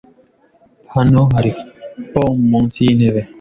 [0.93, 1.51] Hano hari
[2.11, 3.21] pome munsi yintebe.